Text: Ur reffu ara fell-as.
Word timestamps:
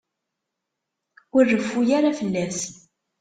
Ur 1.35 1.43
reffu 1.53 1.81
ara 1.97 2.17
fell-as. 2.19 2.59